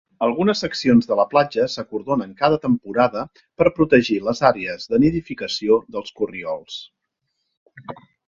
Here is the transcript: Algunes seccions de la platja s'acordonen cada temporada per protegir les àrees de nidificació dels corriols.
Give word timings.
Algunes 0.25 0.61
seccions 0.63 1.09
de 1.09 1.17
la 1.17 1.25
platja 1.33 1.65
s'acordonen 1.73 2.31
cada 2.39 2.57
temporada 2.63 3.25
per 3.61 3.67
protegir 3.81 4.17
les 4.29 4.41
àrees 4.51 4.89
de 4.93 5.01
nidificació 5.05 5.79
dels 5.97 6.15
corriols. 6.23 6.79